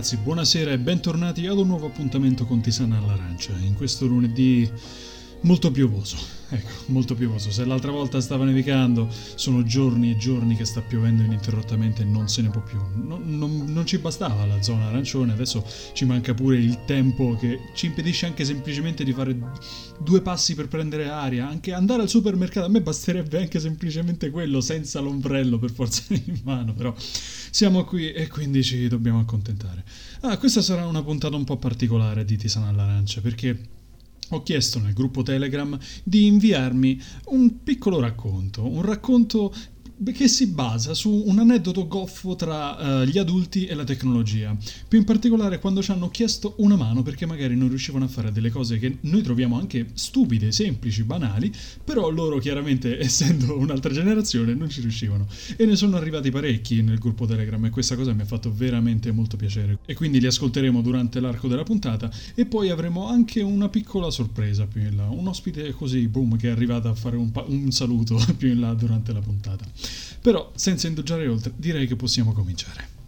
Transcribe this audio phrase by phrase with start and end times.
[0.00, 3.52] ragazzi, buonasera e bentornati ad un nuovo appuntamento con Tisana all'Arancia.
[3.60, 4.66] In questo lunedì
[5.42, 6.16] molto piovoso,
[6.50, 7.50] ecco, molto piovoso.
[7.50, 12.28] Se l'altra volta stava nevicando, sono giorni e giorni che sta piovendo ininterrottamente e non
[12.28, 12.78] se ne può più.
[12.94, 17.70] Non, non, non ci bastava la zona arancione, adesso ci manca pure il tempo che
[17.74, 19.36] ci impedisce anche semplicemente di fare
[20.00, 22.66] due passi per prendere aria, anche andare al supermercato.
[22.66, 28.12] A me basterebbe anche semplicemente quello, senza l'ombrello per forza in mano, però siamo qui
[28.12, 29.84] e quindi ci dobbiamo accontentare.
[30.20, 33.78] Ah, questa sarà una puntata un po' particolare di Tisana all'Arancia perché
[34.30, 39.52] ho chiesto nel gruppo Telegram di inviarmi un piccolo racconto, un racconto
[40.12, 44.56] che si basa su un aneddoto goffo tra uh, gli adulti e la tecnologia.
[44.88, 48.32] Più in particolare quando ci hanno chiesto una mano perché magari non riuscivano a fare
[48.32, 51.52] delle cose che noi troviamo anche stupide, semplici, banali,
[51.84, 55.26] però loro chiaramente essendo un'altra generazione non ci riuscivano.
[55.56, 59.12] E ne sono arrivati parecchi nel gruppo Telegram e questa cosa mi ha fatto veramente
[59.12, 59.78] molto piacere.
[59.84, 64.66] E quindi li ascolteremo durante l'arco della puntata e poi avremo anche una piccola sorpresa
[64.66, 67.70] più in là, un ospite così, boom, che è arrivato a fare un, pa- un
[67.70, 69.64] saluto più in là durante la puntata.
[70.20, 72.99] Però, senza indugiare oltre, direi che possiamo cominciare.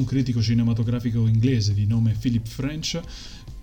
[0.00, 2.98] Un critico cinematografico inglese di nome Philip French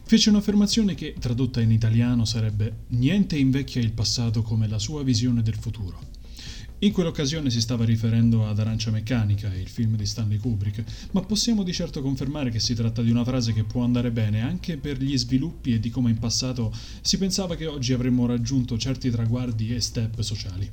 [0.03, 5.41] fece un'affermazione che, tradotta in italiano, sarebbe Niente invecchia il passato come la sua visione
[5.41, 5.99] del futuro.
[6.79, 10.83] In quell'occasione si stava riferendo ad Arancia Meccanica, il film di Stanley Kubrick,
[11.13, 14.41] ma possiamo di certo confermare che si tratta di una frase che può andare bene
[14.41, 16.71] anche per gli sviluppi e di come in passato
[17.01, 20.69] si pensava che oggi avremmo raggiunto certi traguardi e step sociali.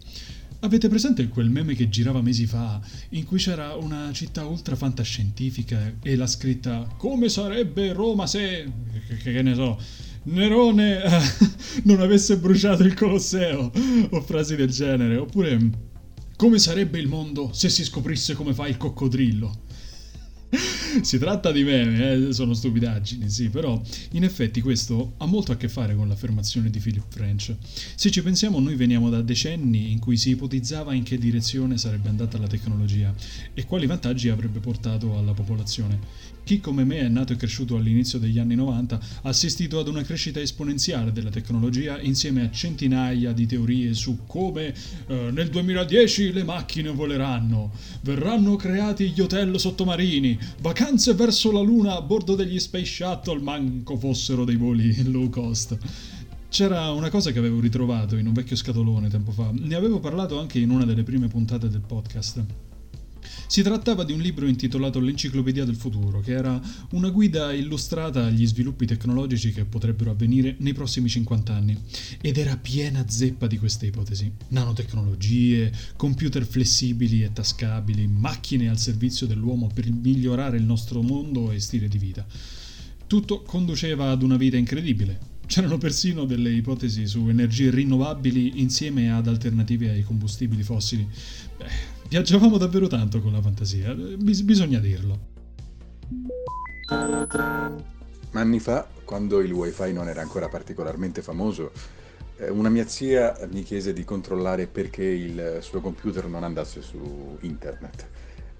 [0.64, 2.80] Avete presente quel meme che girava mesi fa,
[3.10, 8.64] in cui c'era una città ultra fantascientifica e la scritta Come sarebbe Roma se...
[9.06, 9.78] che, che ne so...
[10.22, 11.02] Nerone
[11.84, 13.70] non avesse bruciato il Colosseo
[14.08, 15.70] o frasi del genere, oppure
[16.34, 19.64] come sarebbe il mondo se si scoprisse come fa il coccodrillo?
[21.02, 22.32] si tratta di meme, eh?
[22.32, 23.80] sono stupidaggini, sì, però
[24.12, 27.54] in effetti questo ha molto a che fare con l'affermazione di Philip French.
[27.94, 32.08] Se ci pensiamo, noi veniamo da decenni in cui si ipotizzava in che direzione sarebbe
[32.08, 33.14] andata la tecnologia
[33.52, 36.33] e quali vantaggi avrebbe portato alla popolazione.
[36.44, 40.02] Chi come me è nato e cresciuto all'inizio degli anni 90 ha assistito ad una
[40.02, 44.74] crescita esponenziale della tecnologia insieme a centinaia di teorie su come
[45.06, 47.72] eh, nel 2010 le macchine voleranno,
[48.02, 53.96] verranno creati gli hotel sottomarini, vacanze verso la Luna a bordo degli Space Shuttle, manco
[53.96, 55.78] fossero dei voli low cost.
[56.50, 60.38] C'era una cosa che avevo ritrovato in un vecchio scatolone tempo fa, ne avevo parlato
[60.38, 62.44] anche in una delle prime puntate del podcast.
[63.46, 68.46] Si trattava di un libro intitolato L'Enciclopedia del futuro, che era una guida illustrata agli
[68.46, 71.78] sviluppi tecnologici che potrebbero avvenire nei prossimi 50 anni,
[72.20, 74.30] ed era piena zeppa di queste ipotesi.
[74.48, 81.60] Nanotecnologie, computer flessibili e tascabili, macchine al servizio dell'uomo per migliorare il nostro mondo e
[81.60, 82.26] stile di vita.
[83.06, 89.28] Tutto conduceva ad una vita incredibile, C'erano persino delle ipotesi su energie rinnovabili insieme ad
[89.28, 91.06] alternative ai combustibili fossili.
[91.56, 95.32] Beh, viaggiavamo davvero tanto con la fantasia, bis- bisogna dirlo.
[98.32, 101.72] Anni fa, quando il wifi non era ancora particolarmente famoso,
[102.36, 107.38] eh, una mia zia mi chiese di controllare perché il suo computer non andasse su
[107.40, 108.08] internet.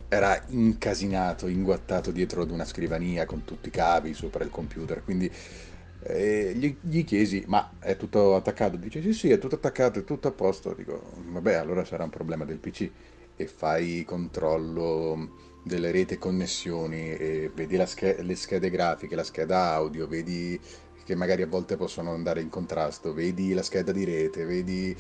[0.09, 5.31] Era incasinato, inguattato dietro ad una scrivania con tutti i cavi sopra il computer, quindi
[6.07, 8.77] eh, gli, gli, chiesi, ma è tutto attaccato?
[8.77, 10.75] Dice sì, sì, è tutto attaccato, è tutto a posto.
[10.75, 12.91] Dico, vabbè, allora sarà un problema del PC.
[13.37, 15.33] E fai controllo
[15.63, 20.61] delle reti connessioni, e vedi sch- le schede grafiche, la scheda audio, vedi
[21.05, 24.97] che magari a volte possono andare in contrasto, vedi la scheda di rete, vedi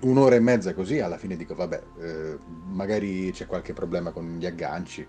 [0.00, 4.46] un'ora e mezza così, alla fine dico, vabbè, eh, magari c'è qualche problema con gli
[4.46, 5.06] agganci.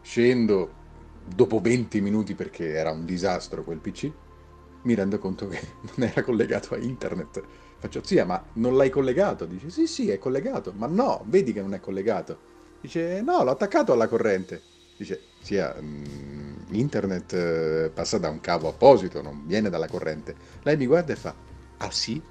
[0.00, 0.80] Scendo
[1.22, 4.12] dopo 20 minuti perché era un disastro quel PC
[4.82, 5.58] mi rendo conto che
[5.96, 7.42] non era collegato a internet.
[7.84, 9.44] Faccio, zia, ma non l'hai collegato?
[9.44, 10.72] Dice, sì, sì, è collegato.
[10.74, 12.38] Ma no, vedi che non è collegato.
[12.80, 14.62] Dice, no, l'ho attaccato alla corrente.
[14.96, 20.34] Dice, zia, mm, internet eh, passa da un cavo apposito, non viene dalla corrente.
[20.62, 21.34] Lei mi guarda e fa,
[21.76, 22.22] ah sì?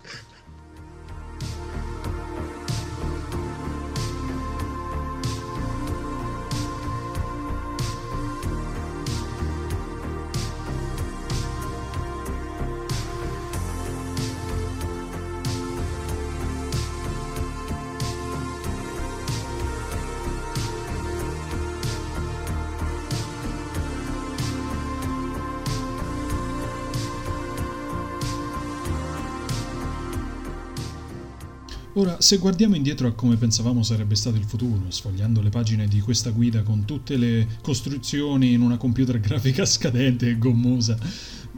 [32.04, 36.02] Ora, se guardiamo indietro a come pensavamo sarebbe stato il futuro, sfogliando le pagine di
[36.02, 40.98] questa guida con tutte le costruzioni in una computer grafica scadente e gommosa,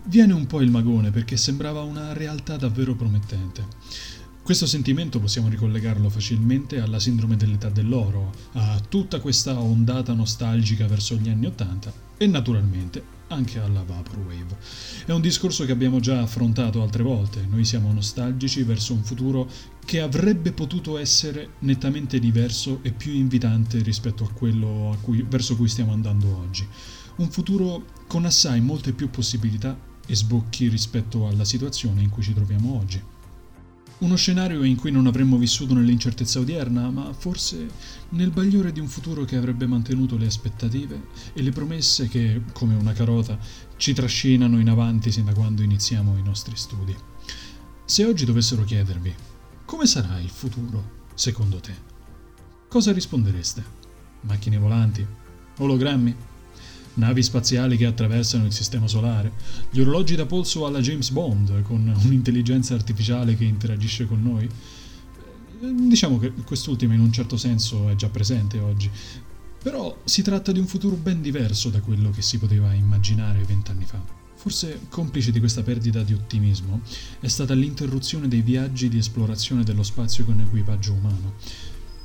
[0.04, 3.66] viene un po' il magone perché sembrava una realtà davvero promettente.
[4.44, 11.16] Questo sentimento possiamo ricollegarlo facilmente alla sindrome dell'età dell'oro, a tutta questa ondata nostalgica verso
[11.16, 14.58] gli anni Ottanta e naturalmente anche alla Vaporwave.
[15.06, 19.50] È un discorso che abbiamo già affrontato altre volte, noi siamo nostalgici verso un futuro
[19.86, 25.56] che avrebbe potuto essere nettamente diverso e più invitante rispetto a quello a cui, verso
[25.56, 26.68] cui stiamo andando oggi.
[27.18, 29.78] Un futuro con assai molte più possibilità
[30.08, 33.02] e sbocchi rispetto alla situazione in cui ci troviamo oggi.
[33.98, 37.68] Uno scenario in cui non avremmo vissuto nell'incertezza odierna, ma forse
[38.10, 42.76] nel bagliore di un futuro che avrebbe mantenuto le aspettative e le promesse che, come
[42.76, 43.38] una carota,
[43.78, 46.94] ci trascinano in avanti sin da quando iniziamo i nostri studi.
[47.86, 49.35] Se oggi dovessero chiedervi
[49.66, 51.74] come sarà il futuro, secondo te,
[52.68, 53.64] cosa rispondereste?
[54.22, 55.06] Macchine volanti?
[55.58, 56.16] Ologrammi?
[56.96, 59.32] navi spaziali che attraversano il sistema solare,
[59.70, 64.50] gli orologi da polso alla James Bond con un'intelligenza artificiale che interagisce con noi.
[65.60, 68.90] Diciamo che quest'ultima in un certo senso è già presente oggi,
[69.62, 73.86] però si tratta di un futuro ben diverso da quello che si poteva immaginare vent'anni
[73.86, 74.25] fa.
[74.46, 76.82] Forse complice di questa perdita di ottimismo
[77.20, 81.34] è stata l'interruzione dei viaggi di esplorazione dello spazio con equipaggio umano.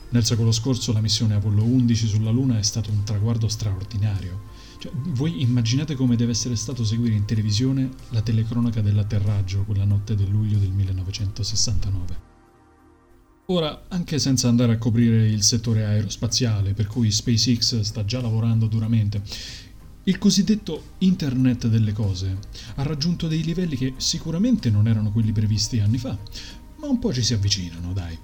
[0.08, 4.40] Nel secolo scorso la missione Apollo 11 sulla Luna è stato un traguardo straordinario.
[4.78, 10.14] Cioè, voi immaginate come deve essere stato seguire in televisione la telecronaca dell'atterraggio quella notte
[10.14, 12.28] del luglio del 1969.
[13.48, 18.66] Ora, anche senza andare a coprire il settore aerospaziale, per cui SpaceX sta già lavorando
[18.66, 19.20] duramente,
[20.04, 22.38] il cosiddetto Internet delle cose
[22.76, 26.16] ha raggiunto dei livelli che sicuramente non erano quelli previsti anni fa,
[26.76, 28.18] ma un po' ci si avvicinano, dai.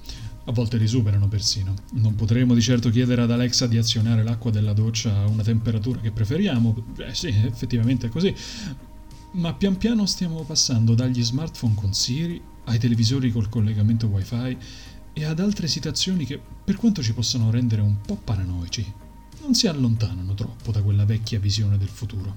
[0.48, 1.74] A volte li superano persino.
[1.94, 6.00] Non potremo di certo chiedere ad Alexa di azionare l'acqua della doccia a una temperatura
[6.00, 6.84] che preferiamo.
[6.98, 8.34] Eh sì, effettivamente è così.
[9.32, 14.56] Ma pian piano stiamo passando dagli smartphone con Siri ai televisori col collegamento wifi
[15.12, 18.92] e ad altre situazioni che, per quanto ci possano rendere un po' paranoici,
[19.46, 22.34] non si allontanano troppo da quella vecchia visione del futuro.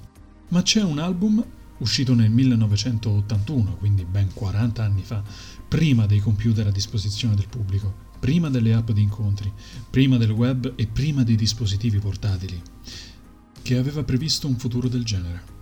[0.50, 1.44] Ma c'è un album
[1.78, 5.20] uscito nel 1981, quindi ben 40 anni fa,
[5.66, 9.52] prima dei computer a disposizione del pubblico, prima delle app di incontri,
[9.90, 12.62] prima del web e prima dei dispositivi portatili,
[13.60, 15.59] che aveva previsto un futuro del genere.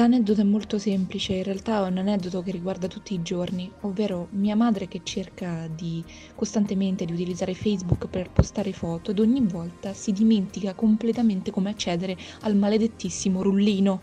[0.00, 4.28] L'aneddoto è molto semplice, in realtà è un aneddoto che riguarda tutti i giorni, ovvero
[4.30, 6.02] mia madre che cerca di
[6.34, 12.16] costantemente di utilizzare Facebook per postare foto ed ogni volta si dimentica completamente come accedere
[12.40, 14.00] al maledettissimo rullino.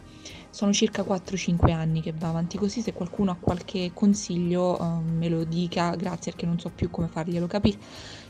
[0.52, 5.30] Sono circa 4-5 anni che va avanti così, se qualcuno ha qualche consiglio uh, me
[5.30, 7.80] lo dica, grazie perché non so più come farglielo capire.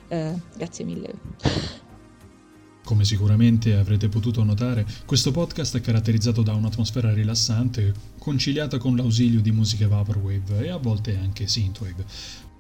[0.08, 1.87] Uh, grazie mille.
[2.88, 9.42] Come sicuramente avrete potuto notare, questo podcast è caratterizzato da un'atmosfera rilassante, conciliata con l'ausilio
[9.42, 12.06] di musiche vaporwave e a volte anche synthwave,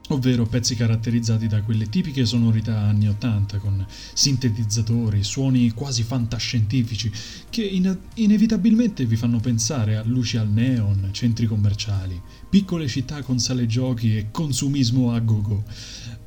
[0.10, 7.10] ovvero pezzi caratterizzati da quelle tipiche sonorità anni 80 con sintetizzatori, suoni quasi fantascientifici
[7.50, 13.40] che in- inevitabilmente vi fanno pensare a luci al neon, centri commerciali, piccole città con
[13.40, 15.64] sale giochi e consumismo a go-go.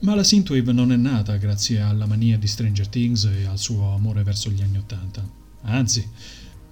[0.03, 3.93] Ma la synthwave non è nata grazie alla mania di Stranger Things e al suo
[3.93, 5.23] amore verso gli anni Ottanta.
[5.63, 6.09] Anzi,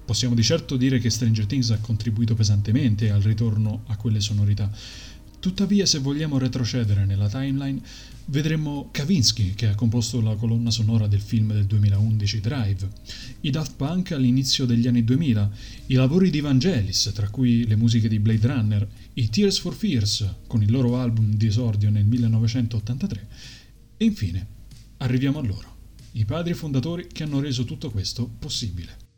[0.03, 4.71] possiamo di certo dire che Stranger Things ha contribuito pesantemente al ritorno a quelle sonorità.
[5.39, 7.79] Tuttavia, se vogliamo retrocedere nella timeline,
[8.25, 12.89] vedremmo Kavinsky, che ha composto la colonna sonora del film del 2011 Drive,
[13.41, 15.49] i Daft Punk all'inizio degli anni 2000,
[15.87, 20.29] i lavori di Vangelis, tra cui le musiche di Blade Runner, i Tears for Fears,
[20.45, 23.27] con il loro album di esordio nel 1983,
[23.95, 24.45] e infine
[24.97, 25.75] arriviamo a loro,
[26.13, 29.08] i padri fondatori che hanno reso tutto questo possibile.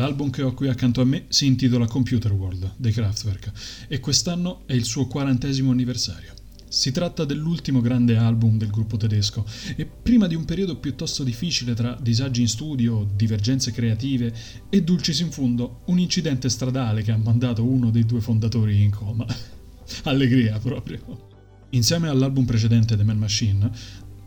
[0.00, 3.52] L'album che ho qui accanto a me si intitola Computer World dei Kraftwerk
[3.86, 6.32] e quest'anno è il suo quarantesimo anniversario.
[6.70, 9.44] Si tratta dell'ultimo grande album del gruppo tedesco
[9.76, 14.32] e prima di un periodo piuttosto difficile tra disagi in studio, divergenze creative
[14.70, 18.90] e dulcis in fondo, un incidente stradale che ha mandato uno dei due fondatori in
[18.92, 19.26] coma.
[20.04, 21.28] Allegria proprio.
[21.72, 23.70] Insieme all'album precedente The Man Machine,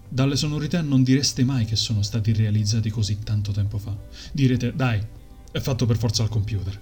[0.08, 3.98] dalle sonorità non direste mai che sono stati realizzati così tanto tempo fa.
[4.32, 5.02] Direte, dai,
[5.62, 6.80] fatto per forza al computer.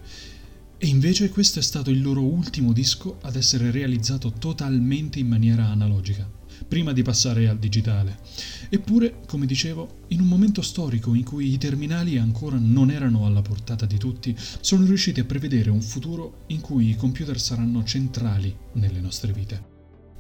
[0.83, 5.67] E invece questo è stato il loro ultimo disco ad essere realizzato totalmente in maniera
[5.67, 6.27] analogica,
[6.67, 8.17] prima di passare al digitale.
[8.67, 13.43] Eppure, come dicevo, in un momento storico in cui i terminali ancora non erano alla
[13.43, 18.55] portata di tutti, sono riusciti a prevedere un futuro in cui i computer saranno centrali
[18.73, 19.70] nelle nostre vite.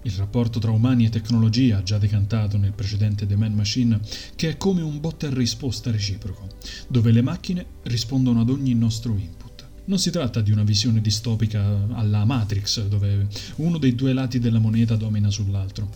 [0.03, 3.99] Il rapporto tra umani e tecnologia, già decantato nel precedente The Man Machine,
[4.35, 6.47] che è come un botta e risposta reciproco,
[6.87, 9.67] dove le macchine rispondono ad ogni nostro input.
[9.85, 13.27] Non si tratta di una visione distopica alla Matrix, dove
[13.57, 15.89] uno dei due lati della moneta domina sull'altro,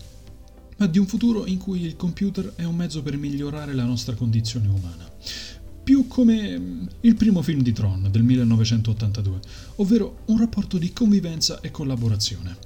[0.77, 4.13] ma di un futuro in cui il computer è un mezzo per migliorare la nostra
[4.13, 5.09] condizione umana.
[5.83, 9.39] Più come il primo film di Tron del 1982,
[9.77, 12.64] ovvero un rapporto di convivenza e collaborazione.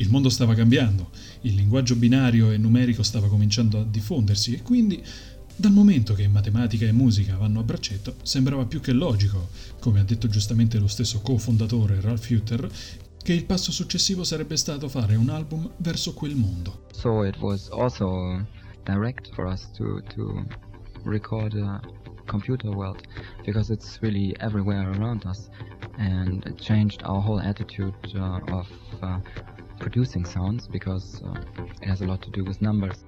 [0.00, 5.02] Il mondo stava cambiando, il linguaggio binario e numerico stava cominciando a diffondersi e quindi,
[5.56, 9.48] dal momento che matematica e musica vanno a braccetto, sembrava più che logico,
[9.80, 12.70] come ha detto giustamente lo stesso cofondatore Ralph Hutter,
[13.20, 16.86] che il passo successivo sarebbe stato fare un album verso quel mondo.
[16.92, 18.46] So it was also
[18.84, 20.46] direct for us to, to
[21.02, 21.80] record a
[22.26, 23.02] computer world
[23.44, 25.48] because it's really everywhere around us
[25.98, 28.68] and it changed our whole attitude uh, of
[29.02, 29.18] uh,
[29.78, 31.40] producing sounds because uh,
[31.82, 33.04] it has a lot to do with numbers.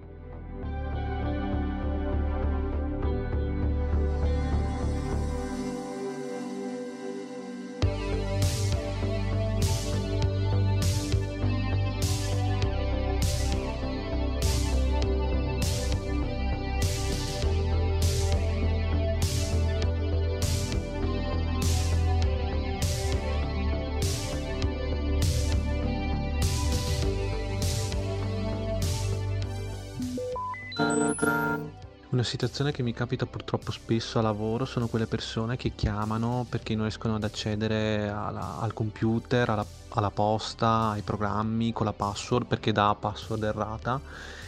[32.13, 36.75] Una situazione che mi capita purtroppo spesso a lavoro sono quelle persone che chiamano perché
[36.75, 42.47] non riescono ad accedere alla- al computer, alla, alla posta, ai programmi con la password
[42.49, 44.03] perché dà password errata.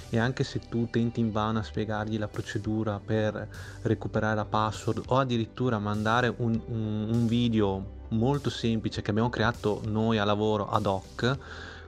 [0.09, 3.49] E anche se tu tenti invano a spiegargli la procedura per
[3.83, 9.81] recuperare la password o addirittura mandare un, un- un video molto semplice che abbiamo creato
[9.85, 11.38] noi a lavoro ad hoc,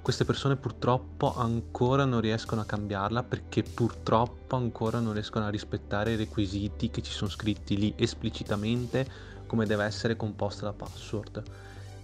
[0.05, 6.13] queste persone purtroppo ancora non riescono a cambiarla perché purtroppo ancora non riescono a rispettare
[6.13, 9.09] i requisiti che ci sono scritti lì esplicitamente
[9.47, 11.43] come deve essere composta la password.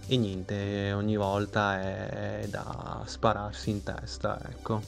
[0.07, 4.81] E niente, ogni volta è da spararsi in testa, ecco.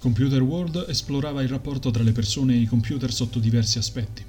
[0.00, 4.24] Computer World esplorava il rapporto tra le persone e i computer sotto diversi aspetti.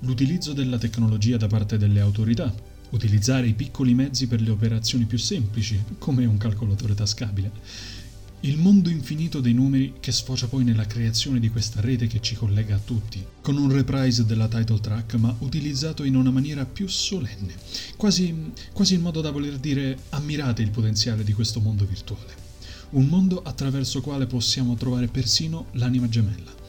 [0.00, 2.52] L'utilizzo della tecnologia da parte delle autorità,
[2.96, 7.52] utilizzare i piccoli mezzi per le operazioni più semplici, come un calcolatore tascabile.
[8.40, 12.34] Il mondo infinito dei numeri che sfocia poi nella creazione di questa rete che ci
[12.34, 16.86] collega a tutti, con un reprise della title track ma utilizzato in una maniera più
[16.86, 17.54] solenne,
[17.96, 22.44] quasi, quasi in modo da voler dire ammirate il potenziale di questo mondo virtuale.
[22.90, 26.65] Un mondo attraverso quale possiamo trovare persino l'anima gemella.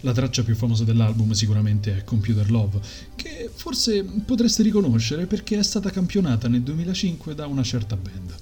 [0.00, 2.80] La traccia più famosa dell'album sicuramente è Computer Love,
[3.16, 8.34] che forse potreste riconoscere perché è stata campionata nel 2005 da una certa band.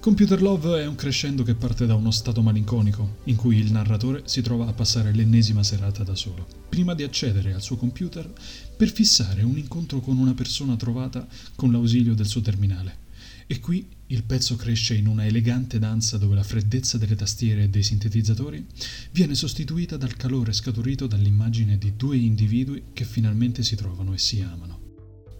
[0.00, 4.22] Computer Love è un crescendo che parte da uno stato malinconico, in cui il narratore
[4.24, 8.32] si trova a passare l'ennesima serata da solo, prima di accedere al suo computer
[8.76, 11.26] per fissare un incontro con una persona trovata
[11.56, 13.06] con l'ausilio del suo terminale.
[13.46, 17.68] E qui il pezzo cresce in una elegante danza dove la freddezza delle tastiere e
[17.68, 18.64] dei sintetizzatori
[19.10, 24.40] viene sostituita dal calore scaturito dall'immagine di due individui che finalmente si trovano e si
[24.40, 24.80] amano.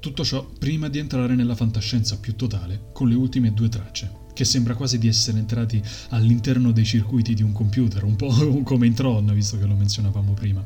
[0.00, 4.44] Tutto ciò prima di entrare nella fantascienza più totale con le ultime due tracce, che
[4.44, 8.28] sembra quasi di essere entrati all'interno dei circuiti di un computer, un po'
[8.64, 10.62] come in Tron, visto che lo menzionavamo prima.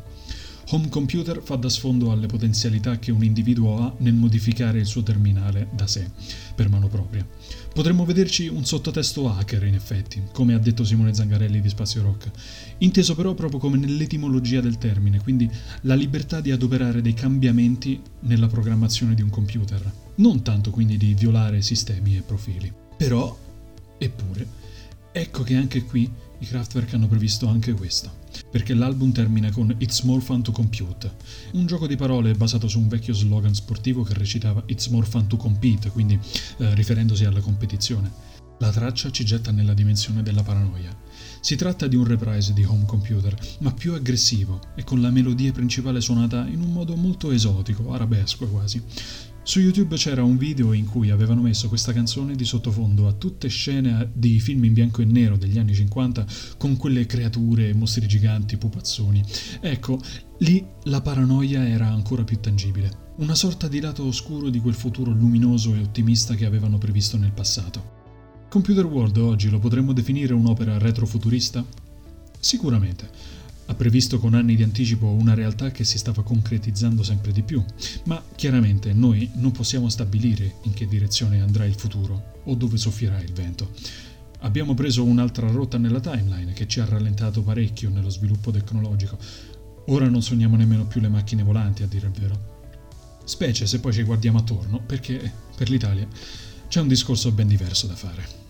[0.71, 5.03] Home computer fa da sfondo alle potenzialità che un individuo ha nel modificare il suo
[5.03, 6.11] terminale da sé,
[6.55, 7.27] per mano propria.
[7.73, 12.31] Potremmo vederci un sottotesto hacker, in effetti, come ha detto Simone Zangarelli di Spazio Rock,
[12.79, 15.51] inteso però proprio come nell'etimologia del termine, quindi
[15.83, 21.15] la libertà di adoperare dei cambiamenti nella programmazione di un computer, non tanto quindi di
[21.15, 22.73] violare sistemi e profili.
[22.97, 23.39] Però,
[23.99, 24.47] eppure,
[25.13, 26.11] ecco che anche qui
[26.43, 28.11] i Kraftwerk hanno previsto anche questo,
[28.51, 31.15] perché l'album termina con It's More Fun to Compute,
[31.53, 35.29] un gioco di parole basato su un vecchio slogan sportivo che recitava It's More Fun
[35.29, 36.19] to Compete, quindi
[36.59, 38.11] eh, riferendosi alla competizione.
[38.59, 40.97] La traccia ci getta nella dimensione della paranoia.
[41.41, 45.53] Si tratta di un reprise di Home Computer, ma più aggressivo e con la melodia
[45.53, 48.83] principale suonata in un modo molto esotico, arabesco quasi.
[49.45, 53.49] Su YouTube c'era un video in cui avevano messo questa canzone di sottofondo a tutte
[53.49, 56.25] scene di film in bianco e nero degli anni 50
[56.57, 59.21] con quelle creature, mostri giganti, pupazzoni.
[59.61, 59.99] Ecco,
[60.39, 63.11] lì la paranoia era ancora più tangibile.
[63.17, 67.33] Una sorta di lato oscuro di quel futuro luminoso e ottimista che avevano previsto nel
[67.33, 68.47] passato.
[68.49, 71.65] Computer World oggi lo potremmo definire un'opera retrofuturista?
[72.39, 77.43] Sicuramente ha previsto con anni di anticipo una realtà che si stava concretizzando sempre di
[77.43, 77.65] più,
[78.05, 83.21] ma chiaramente noi non possiamo stabilire in che direzione andrà il futuro o dove soffierà
[83.21, 83.71] il vento.
[84.41, 89.17] Abbiamo preso un'altra rotta nella timeline che ci ha rallentato parecchio nello sviluppo tecnologico.
[89.87, 92.51] Ora non sogniamo nemmeno più le macchine volanti, a dire il vero.
[93.25, 96.09] Specie se poi ci guardiamo attorno, perché per l'Italia
[96.69, 98.42] c'è un discorso ben diverso da fare.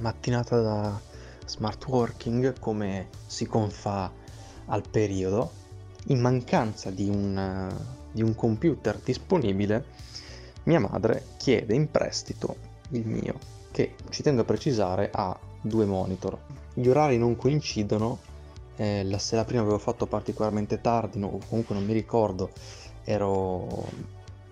[0.00, 1.00] Mattinata da
[1.46, 4.10] smart working come si confà
[4.66, 5.50] al periodo,
[6.06, 7.74] in mancanza di un,
[8.12, 9.84] di un computer disponibile,
[10.64, 12.56] mia madre chiede in prestito
[12.90, 13.38] il mio,
[13.70, 16.38] che ci tendo a precisare ha due monitor.
[16.74, 18.18] Gli orari non coincidono,
[18.76, 22.50] eh, la sera prima avevo fatto particolarmente tardi, no, comunque non mi ricordo,
[23.04, 23.86] ero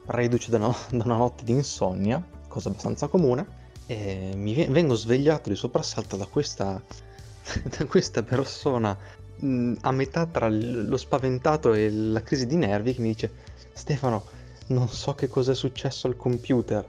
[0.07, 5.49] reduce da una, da una notte di insonnia, cosa abbastanza comune, e mi vengo svegliato
[5.49, 6.83] di soprassalto da questa,
[7.79, 8.96] da questa persona
[9.37, 13.33] mh, a metà tra lo spaventato e la crisi di nervi che mi dice
[13.72, 14.25] Stefano
[14.68, 16.85] non so che cosa è successo al computer.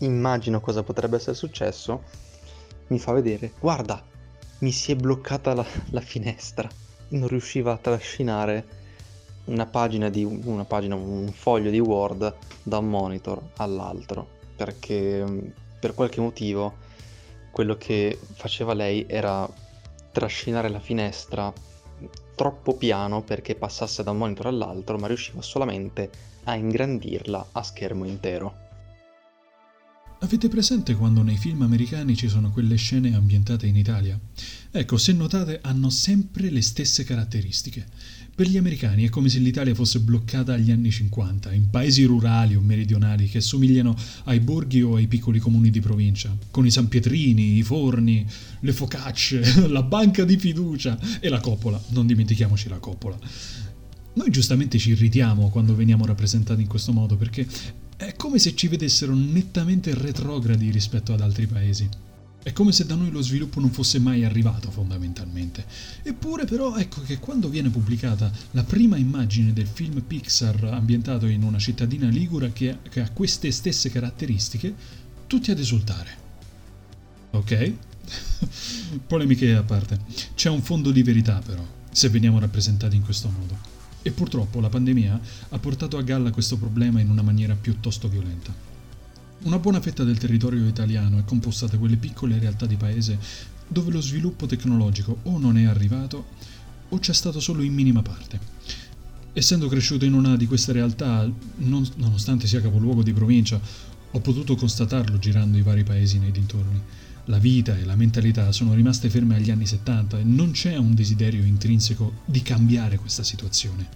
[0.00, 2.02] Immagino cosa potrebbe essere successo.
[2.86, 4.02] Mi fa vedere guarda
[4.58, 6.68] mi si è bloccata la, la finestra.
[7.08, 8.82] Non riusciva a trascinare
[9.46, 15.52] una pagina di una pagina un foglio di word da un monitor all'altro perché
[15.84, 16.76] per qualche motivo
[17.50, 19.46] quello che faceva lei era
[20.12, 21.52] trascinare la finestra
[22.34, 26.10] troppo piano perché passasse da un monitor all'altro, ma riusciva solamente
[26.44, 28.63] a ingrandirla a schermo intero.
[30.24, 34.18] Avete presente quando nei film americani ci sono quelle scene ambientate in Italia?
[34.70, 37.84] Ecco, se notate, hanno sempre le stesse caratteristiche.
[38.34, 42.54] Per gli americani è come se l'Italia fosse bloccata agli anni 50, in paesi rurali
[42.54, 47.58] o meridionali che somigliano ai borghi o ai piccoli comuni di provincia, con i sanpietrini,
[47.58, 48.26] i forni,
[48.60, 53.18] le focacce, la banca di fiducia e la coppola, non dimentichiamoci la coppola.
[54.14, 57.46] Noi giustamente ci irritiamo quando veniamo rappresentati in questo modo perché
[58.06, 61.88] è come se ci vedessero nettamente retrogradi rispetto ad altri paesi.
[62.42, 65.64] È come se da noi lo sviluppo non fosse mai arrivato fondamentalmente.
[66.02, 71.42] Eppure però ecco che quando viene pubblicata la prima immagine del film Pixar ambientato in
[71.42, 74.74] una cittadina ligura che, che ha queste stesse caratteristiche,
[75.26, 76.10] tutti ad esultare.
[77.30, 77.72] Ok?
[79.06, 79.98] Polemiche a parte.
[80.34, 83.73] C'è un fondo di verità però, se veniamo rappresentati in questo modo.
[84.06, 88.54] E purtroppo la pandemia ha portato a galla questo problema in una maniera piuttosto violenta.
[89.44, 93.18] Una buona fetta del territorio italiano è composta da quelle piccole realtà di paese
[93.66, 96.26] dove lo sviluppo tecnologico o non è arrivato
[96.90, 98.38] o c'è stato solo in minima parte.
[99.32, 103.58] Essendo cresciuto in una di queste realtà, non, nonostante sia capoluogo di provincia,
[104.10, 106.80] ho potuto constatarlo girando i vari paesi nei dintorni.
[107.26, 110.94] La vita e la mentalità sono rimaste ferme agli anni 70 e non c'è un
[110.94, 113.88] desiderio intrinseco di cambiare questa situazione.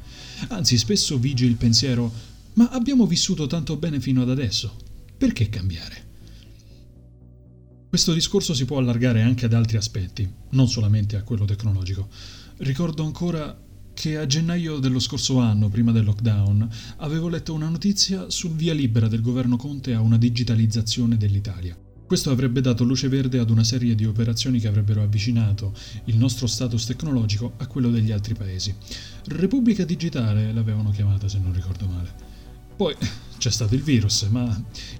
[0.49, 2.11] Anzi, spesso vige il pensiero:
[2.55, 4.75] ma abbiamo vissuto tanto bene fino ad adesso,
[5.17, 6.07] perché cambiare?
[7.89, 12.09] Questo discorso si può allargare anche ad altri aspetti, non solamente a quello tecnologico.
[12.59, 13.59] Ricordo ancora
[13.93, 18.73] che a gennaio dello scorso anno, prima del lockdown, avevo letto una notizia sul via
[18.73, 21.77] libera del governo Conte a una digitalizzazione dell'Italia.
[22.09, 26.47] Questo avrebbe dato luce verde ad una serie di operazioni che avrebbero avvicinato il nostro
[26.47, 28.75] status tecnologico a quello degli altri paesi.
[29.27, 32.11] Repubblica Digitale l'avevano chiamata, se non ricordo male.
[32.77, 32.97] Poi
[33.37, 34.45] c'è stato il virus, ma,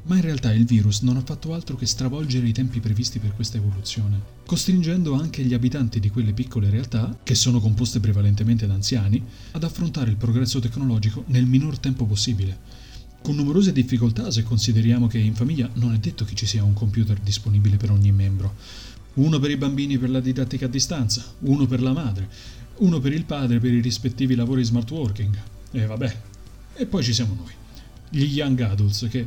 [0.03, 3.35] ma, in realtà il virus non ha fatto altro che stravolgere i tempi previsti per
[3.35, 8.75] questa evoluzione, costringendo anche gli abitanti di quelle piccole realtà, che sono composte prevalentemente da
[8.75, 12.68] anziani, ad affrontare il progresso tecnologico nel minor tempo possibile.
[13.21, 16.73] Con numerose difficoltà se consideriamo che in famiglia non è detto che ci sia un
[16.73, 18.55] computer disponibile per ogni membro.
[19.15, 22.29] Uno per i bambini per la didattica a distanza, uno per la madre,
[22.79, 25.39] uno per il padre per i rispettivi lavori smart working.
[25.73, 26.21] E vabbè.
[26.75, 27.53] E poi ci siamo noi
[28.11, 29.27] gli young adults che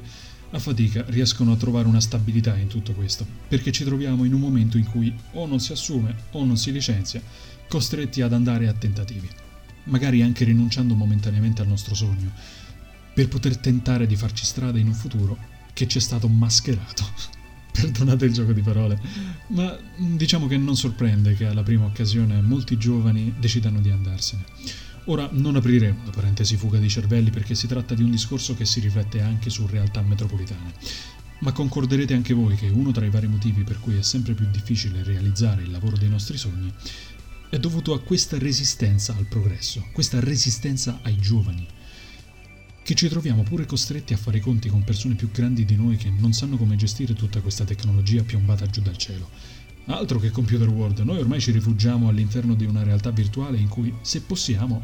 [0.53, 4.41] a fatica riescono a trovare una stabilità in tutto questo, perché ci troviamo in un
[4.41, 7.21] momento in cui o non si assume o non si licenzia,
[7.69, 9.29] costretti ad andare a tentativi,
[9.85, 12.31] magari anche rinunciando momentaneamente al nostro sogno,
[13.13, 15.37] per poter tentare di farci strada in un futuro
[15.73, 17.03] che ci è stato mascherato.
[17.71, 18.99] Perdonate il gioco di parole,
[19.47, 24.43] ma diciamo che non sorprende che alla prima occasione molti giovani decidano di andarsene.
[25.05, 28.65] Ora non apriremo la parentesi fuga di cervelli perché si tratta di un discorso che
[28.65, 30.73] si riflette anche su realtà metropolitane.
[31.39, 34.45] Ma concorderete anche voi che uno tra i vari motivi per cui è sempre più
[34.51, 36.71] difficile realizzare il lavoro dei nostri sogni
[37.51, 41.67] è dovuto a questa resistenza al progresso, questa resistenza ai giovani,
[42.83, 45.97] che ci troviamo pure costretti a fare i conti con persone più grandi di noi
[45.97, 49.29] che non sanno come gestire tutta questa tecnologia piombata giù dal cielo
[49.85, 53.93] Altro che computer world, noi ormai ci rifugiamo all'interno di una realtà virtuale in cui,
[54.01, 54.83] se possiamo,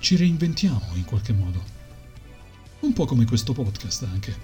[0.00, 1.76] ci reinventiamo in qualche modo.
[2.80, 4.36] Un po' come questo podcast anche.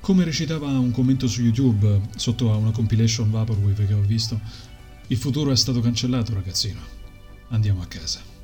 [0.00, 4.38] Come recitava un commento su YouTube sotto a una compilation Vaporwave che ho visto,
[5.08, 6.80] il futuro è stato cancellato ragazzino.
[7.48, 8.35] Andiamo a casa.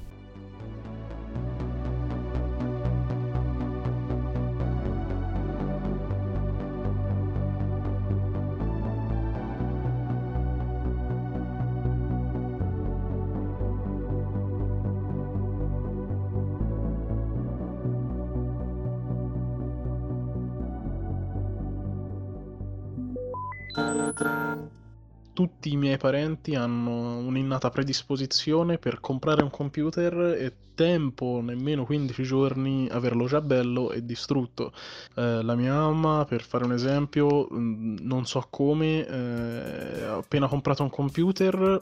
[25.33, 32.23] Tutti i miei parenti hanno un'innata predisposizione per comprare un computer e tempo nemmeno 15
[32.23, 34.73] giorni averlo già bello e distrutto.
[35.15, 40.49] Eh, la mia mamma, per fare un esempio, mm, non so come, eh, ha appena
[40.49, 41.81] comprato un computer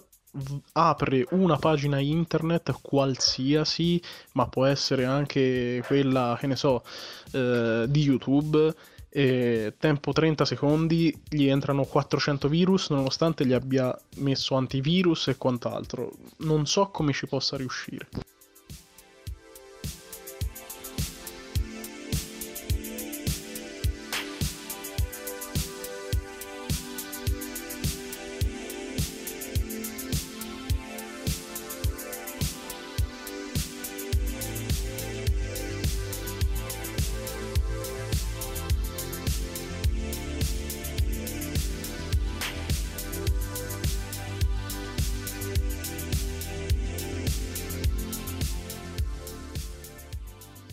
[0.72, 4.00] apre una pagina internet qualsiasi,
[4.34, 6.84] ma può essere anche quella, che ne so,
[7.32, 8.74] eh, di YouTube
[9.10, 16.12] e tempo 30 secondi gli entrano 400 virus nonostante gli abbia messo antivirus e quant'altro.
[16.38, 18.08] Non so come ci possa riuscire.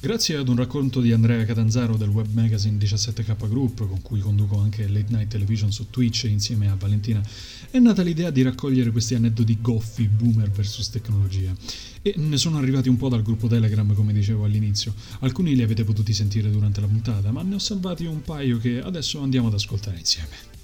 [0.08, 4.58] Grazie ad un racconto di Andrea Catanzaro del web magazine 17K Group, con cui conduco
[4.58, 7.22] anche Late Night Television su Twitch insieme a Valentina,
[7.70, 11.54] è nata l'idea di raccogliere questi aneddoti goffi, boomer versus tecnologia.
[12.02, 14.93] E ne sono arrivati un po' dal gruppo Telegram, come dicevo all'inizio.
[15.20, 18.82] Alcuni li avete potuti sentire durante la puntata, ma ne ho salvati un paio che
[18.82, 20.56] adesso andiamo ad ascoltare insieme.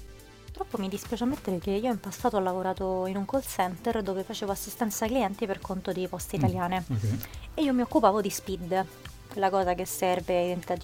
[0.46, 4.22] Purtroppo mi dispiace ammettere che io in passato ho lavorato in un call center dove
[4.22, 7.18] facevo assistenza ai clienti per conto di poste mm, italiane mm, okay.
[7.54, 8.86] e io mi occupavo di speed,
[9.34, 10.76] quella cosa che serve identità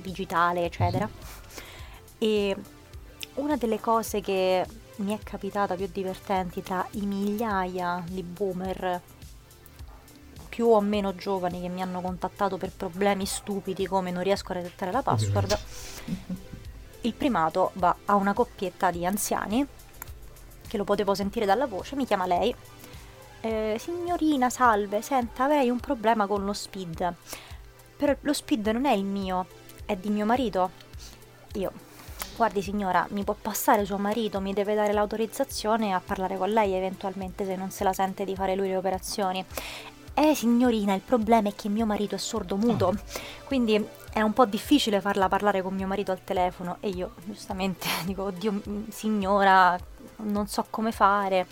[0.00, 1.08] digitale, eccetera.
[2.20, 2.56] E
[3.34, 4.66] una delle cose che
[4.96, 9.00] mi è capitata più divertenti tra i migliaia di boomer
[10.48, 14.56] più o meno giovani che mi hanno contattato per problemi stupidi come non riesco a
[14.56, 15.56] resettare la password,
[17.02, 19.64] il primato va a una coppietta di anziani
[20.66, 22.52] che lo potevo sentire dalla voce, mi chiama lei.
[23.40, 27.14] Eh, signorina, salve, senta, avrei un problema con lo speed.
[27.98, 29.46] Però lo speed non è il mio,
[29.84, 30.70] è di mio marito.
[31.54, 31.72] Io,
[32.36, 36.74] guardi signora, mi può passare suo marito, mi deve dare l'autorizzazione a parlare con lei
[36.74, 39.44] eventualmente se non se la sente di fare lui le operazioni.
[40.14, 42.94] Eh signorina, il problema è che mio marito è sordo muto,
[43.44, 47.88] quindi è un po' difficile farla parlare con mio marito al telefono e io giustamente
[48.04, 49.78] dico, oddio signora,
[50.18, 51.46] non so come fare.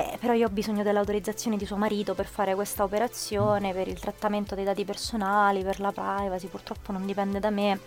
[0.00, 4.00] Eh, però io ho bisogno dell'autorizzazione di suo marito per fare questa operazione, per il
[4.00, 7.78] trattamento dei dati personali, per la privacy, purtroppo non dipende da me.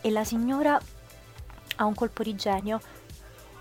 [0.00, 0.80] E la signora
[1.76, 2.80] ha un colpo di genio.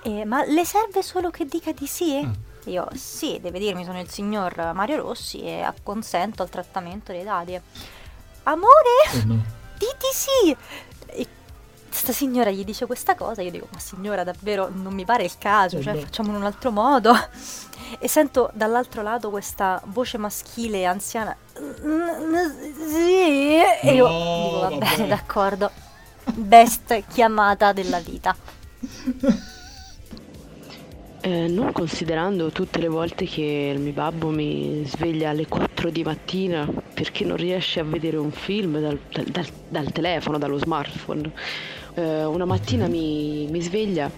[0.04, 2.16] Eh, ma le serve solo che dica di sì?
[2.16, 2.48] Ah.
[2.70, 7.60] Io sì, deve dirmi sono il signor Mario Rossi e acconsento al trattamento dei dati.
[8.44, 9.44] Amore, oh no.
[9.78, 10.56] diti sì!
[11.08, 11.28] E
[12.00, 15.38] sta signora gli dice questa cosa, io dico ma signora davvero non mi pare il
[15.38, 16.00] caso, cioè no.
[16.00, 17.14] facciamo in un altro modo.
[17.98, 21.36] E sento dall'altro lato questa voce maschile anziana.
[21.54, 25.72] Sì, e io dico va bene, d'accordo.
[26.34, 28.36] Best chiamata della vita.
[31.22, 36.02] Eh, non considerando tutte le volte che il mio babbo mi sveglia alle 4 di
[36.02, 41.30] mattina perché non riesce a vedere un film dal, dal, dal telefono, dallo smartphone.
[41.94, 44.10] Eh, una mattina mi, mi sveglia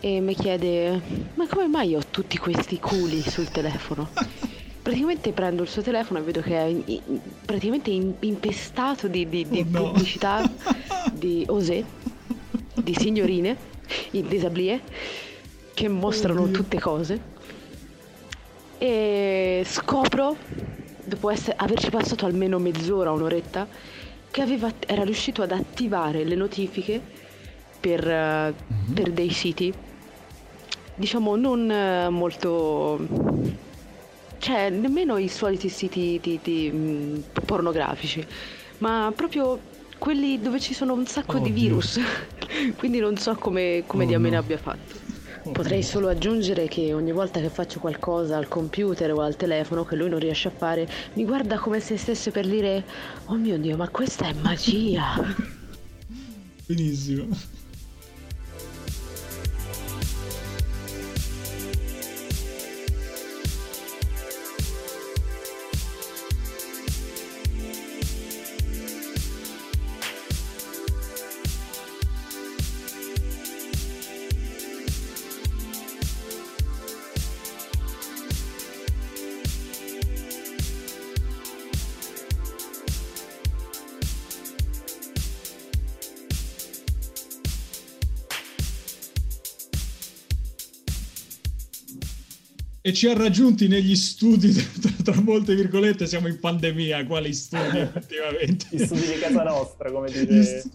[0.00, 1.00] e mi chiede
[1.34, 4.08] ma come mai ho tutti questi culi sul telefono?
[4.82, 9.46] praticamente prendo il suo telefono e vedo che è in, praticamente in, impestato di, di,
[9.46, 9.82] di oh no.
[9.90, 10.50] pubblicità
[11.12, 11.84] di Osè,
[12.74, 13.56] di signorine
[14.12, 14.80] in disablie
[15.74, 17.36] che mostrano oh tutte cose
[18.78, 20.36] e scopro,
[21.04, 23.66] dopo essere, averci passato almeno mezz'ora, un'oretta,
[24.30, 27.00] che aveva, era riuscito ad attivare le notifiche
[27.80, 28.92] per, mm-hmm.
[28.92, 29.72] per dei siti,
[30.94, 33.06] diciamo non uh, molto...
[34.38, 38.26] cioè nemmeno i soliti siti di, di, di, pornografici,
[38.78, 42.00] ma proprio quelli dove ci sono un sacco oh, di virus.
[42.76, 44.40] Quindi non so come, come oh, diamine no.
[44.40, 45.07] abbia fatto.
[45.52, 49.96] Potrei solo aggiungere che ogni volta che faccio qualcosa al computer o al telefono che
[49.96, 52.84] lui non riesce a fare, mi guarda come se stesse per dire
[53.26, 55.14] Oh mio Dio, ma questa è magia!
[56.66, 57.56] Benissimo.
[92.88, 97.76] E ci ha raggiunti negli studi, tra, tra, molte virgolette, siamo in pandemia, quali studi
[97.80, 98.66] effettivamente?
[98.70, 100.24] Gli studi di casa nostra, come dice...
[100.24, 100.70] Gli, st-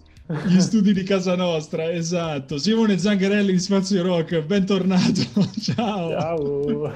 [0.45, 2.60] gli studi di casa nostra, esatto.
[2.60, 5.21] Simone Zangherelli di Spazio Rock, bentornato.
[5.60, 6.12] Ciao.
[6.12, 6.93] Ciao.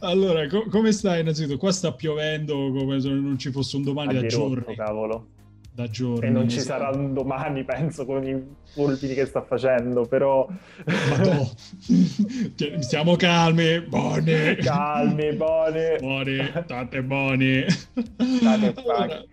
[0.00, 1.56] Allora, co- come stai innanzitutto?
[1.56, 4.74] Qua sta piovendo come se non ci fosse un domani da giorni.
[4.74, 5.26] cavolo
[5.74, 6.26] da giorni.
[6.26, 10.46] E non ci sarà un domani, penso, con i fulmini che sta facendo, però...
[10.84, 11.50] No.
[12.80, 14.56] Stiamo calmi, buoni.
[14.56, 15.96] Calmi, buoni.
[15.98, 17.64] Buoni, tante buoni.
[17.68, 19.24] State allora,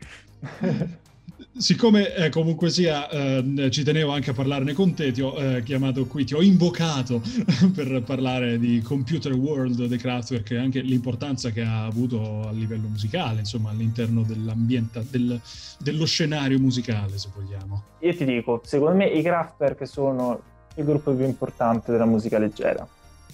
[1.59, 5.61] siccome eh, comunque sia, eh, ci tenevo anche a parlarne con te, ti ho eh,
[5.61, 7.21] chiamato qui, ti ho invocato
[7.75, 12.87] per parlare di Computer World The Kraftwerk e anche l'importanza che ha avuto a livello
[12.87, 15.39] musicale, insomma, all'interno dell'ambiente, del,
[15.79, 17.83] dello scenario musicale, se vogliamo.
[17.99, 20.41] Io ti dico, secondo me i Kraftwerk sono
[20.75, 22.87] il gruppo più importante della musica leggera,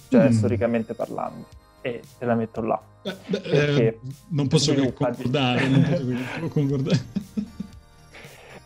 [0.08, 0.32] cioè mm.
[0.32, 1.46] storicamente parlando.
[1.80, 2.82] E te la metto là.
[3.28, 3.98] Beh, eh,
[4.30, 7.04] non posso concordare, non posso concordare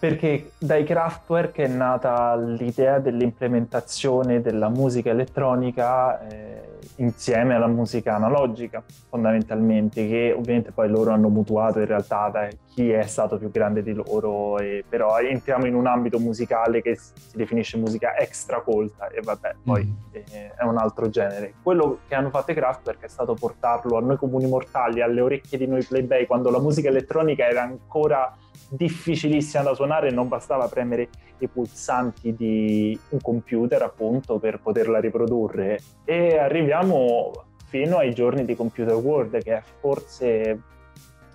[0.01, 8.83] perché dai Kraftwerk è nata l'idea dell'implementazione della musica elettronica eh, insieme alla musica analogica,
[9.11, 13.83] fondamentalmente, che ovviamente poi loro hanno mutuato in realtà da chi è stato più grande
[13.83, 19.09] di loro, e, però entriamo in un ambito musicale che si definisce musica extra colta
[19.09, 20.13] e vabbè, poi mm.
[20.13, 21.53] eh, è un altro genere.
[21.63, 25.59] Quello che hanno fatto i Kraftwerk è stato portarlo a noi comuni mortali, alle orecchie
[25.59, 28.35] di noi plebei, quando la musica elettronica era ancora
[28.69, 35.81] difficilissima da suonare, non bastava premere i pulsanti di un computer appunto per poterla riprodurre.
[36.05, 37.33] E arriviamo
[37.67, 40.61] fino ai giorni di Computer World che è forse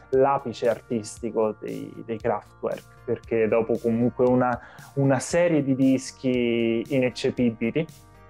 [0.09, 4.59] l'apice artistico dei, dei Kraftwerk perché dopo comunque una,
[4.95, 7.85] una serie di dischi ineccepibili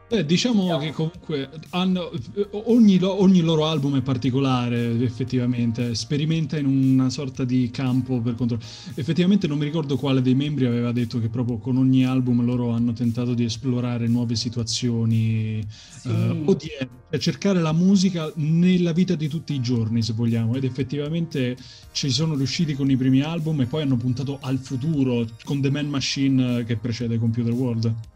[0.08, 2.12] Beh, diciamo che comunque hanno,
[2.52, 8.62] ogni, ogni, loro album è particolare, effettivamente, sperimenta in una sorta di campo per controllo.
[8.94, 12.70] Effettivamente non mi ricordo quale dei membri aveva detto che proprio con ogni album loro
[12.70, 16.08] hanno tentato di esplorare nuove situazioni sì.
[16.08, 20.66] uh, odierne, cioè cercare la musica nella vita di tutti i giorni, se vogliamo, ed
[20.66, 21.58] effettivamente
[21.94, 25.72] ci sono riusciti con i primi album e poi hanno puntato al futuro con The
[25.72, 28.14] Man Machine che precede Computer World.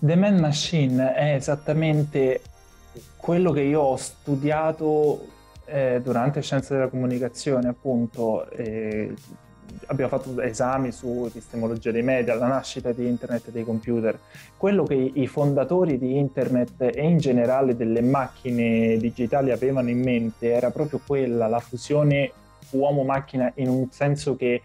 [0.00, 2.42] The Man Machine è esattamente
[3.16, 5.26] quello che io ho studiato
[5.64, 9.14] eh, durante Scienze della Comunicazione, appunto, eh,
[9.86, 14.18] abbiamo fatto esami su epistemologia dei media, la nascita di internet e dei computer.
[14.56, 20.52] Quello che i fondatori di internet e in generale delle macchine digitali avevano in mente
[20.52, 22.32] era proprio quella, la fusione
[22.70, 24.62] uomo-macchina in un senso che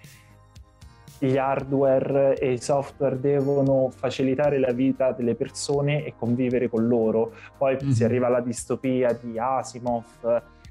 [1.24, 7.32] gli hardware e i software devono facilitare la vita delle persone e convivere con loro.
[7.58, 7.92] Poi mm-hmm.
[7.92, 10.04] si arriva alla distopia di Asimov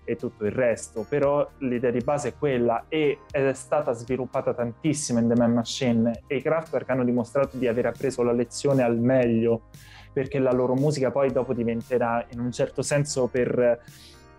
[0.03, 5.21] e tutto il resto, però l'idea di base è quella e è stata sviluppata tantissimo
[5.21, 8.99] in The Man Machine e i Kraftwerk hanno dimostrato di aver appreso la lezione al
[8.99, 9.69] meglio
[10.13, 13.81] perché la loro musica poi dopo diventerà in un certo senso per,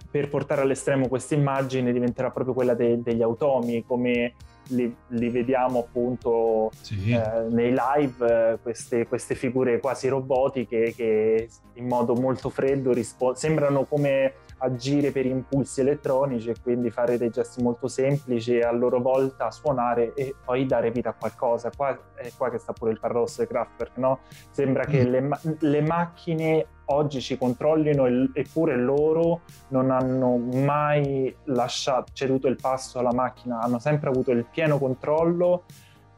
[0.09, 4.33] per portare all'estremo questa immagine diventerà proprio quella de, degli automi come
[4.69, 7.11] li, li vediamo appunto sì.
[7.11, 13.33] eh, nei live, eh, queste, queste, figure quasi robotiche che in modo molto freddo rispo-
[13.35, 18.71] sembrano come agire per impulsi elettronici e quindi fare dei gesti molto semplici e a
[18.71, 21.71] loro volta suonare e poi dare vita a qualcosa.
[21.75, 24.19] Qua è qua che sta pure il paradosso di Kraftwerk, no?
[24.51, 25.09] Sembra che mm.
[25.09, 32.99] le, le macchine oggi ci controllino eppure loro non hanno mai lasciato, ceduto il passo
[32.99, 35.63] alla macchina, hanno sempre avuto il pieno controllo,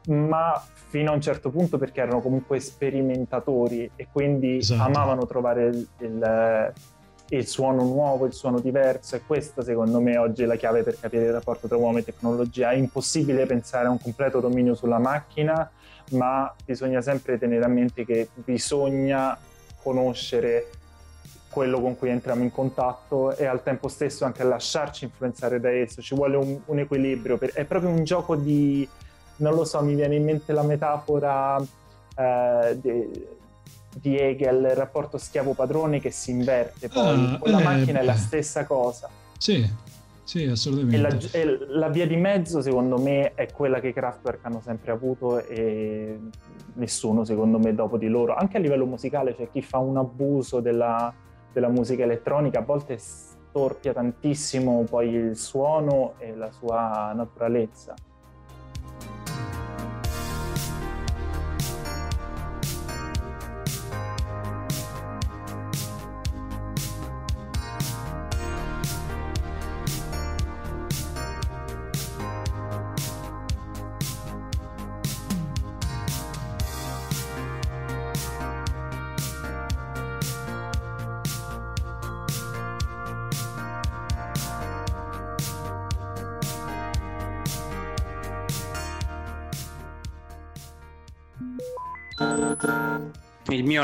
[0.08, 0.62] ma
[0.94, 4.82] fino a un certo punto perché erano comunque sperimentatori e quindi esatto.
[4.82, 6.72] amavano trovare il, il,
[7.36, 10.98] il, suono nuovo, il suono diverso e questa secondo me oggi è la chiave per
[10.98, 12.70] capire il rapporto tra uomo e tecnologia.
[12.70, 15.70] È impossibile pensare a un completo dominio sulla macchina,
[16.10, 19.36] ma bisogna sempre tenere a mente che bisogna
[19.82, 20.70] conoscere
[21.50, 26.02] quello con cui entriamo in contatto e al tempo stesso anche lasciarci influenzare da esso.
[26.02, 28.86] Ci vuole un, un equilibrio, per, è proprio un gioco di,
[29.36, 31.62] non lo so, mi viene in mente la metafora
[32.16, 33.26] eh, di,
[33.94, 38.04] di, Hegel, il rapporto schiavo-padrone che si inverte, poi ah, con la eh, macchina è
[38.04, 39.08] la stessa cosa.
[39.38, 39.68] Sì,
[40.24, 40.96] sì, assolutamente.
[40.96, 44.60] E la, e la, via di mezzo, secondo me, è quella che i Kraftwerk hanno
[44.64, 46.18] sempre avuto e
[46.74, 48.34] nessuno, secondo me, dopo di loro.
[48.34, 51.12] Anche a livello musicale c'è chi fa un abuso della,
[51.52, 57.94] della musica elettronica, a volte storpia tantissimo poi il suono e la sua naturalezza.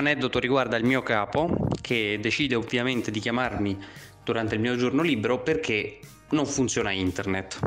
[0.00, 3.78] Aneddoto riguarda il mio capo che decide ovviamente di chiamarmi
[4.24, 7.58] durante il mio giorno libero perché non funziona internet.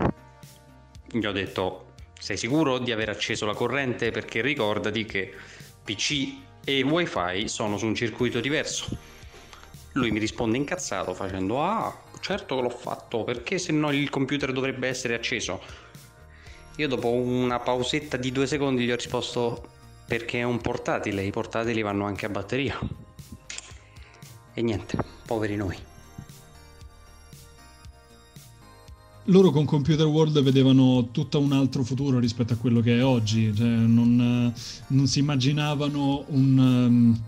[1.11, 5.33] Gli ho detto sei sicuro di aver acceso la corrente perché ricordati che
[5.83, 8.97] PC e wifi sono su un circuito diverso.
[9.93, 14.51] Lui mi risponde incazzato facendo ah certo che l'ho fatto perché se no il computer
[14.51, 15.61] dovrebbe essere acceso.
[16.77, 21.31] Io dopo una pausetta di due secondi gli ho risposto perché è un portatile, i
[21.31, 22.79] portatili vanno anche a batteria.
[24.53, 25.77] E niente, poveri noi.
[29.27, 33.55] Loro con Computer World vedevano tutto un altro futuro rispetto a quello che è oggi,
[33.55, 34.53] cioè non,
[34.87, 36.57] non si immaginavano un...
[36.57, 37.23] Um,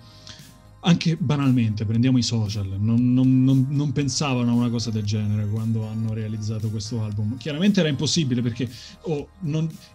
[0.87, 5.47] anche banalmente, prendiamo i social, non, non, non, non, pensavano a una cosa del genere
[5.47, 7.37] quando hanno realizzato questo album.
[7.37, 8.69] Chiaramente era impossibile perché
[9.01, 9.29] oh,